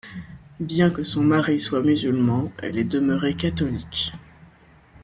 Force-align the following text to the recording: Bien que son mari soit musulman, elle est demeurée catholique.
Bien 0.71 0.89
que 0.91 1.03
son 1.03 1.21
mari 1.25 1.59
soit 1.59 1.83
musulman, 1.83 2.49
elle 2.63 2.79
est 2.79 2.91
demeurée 2.91 3.35
catholique. 3.35 4.13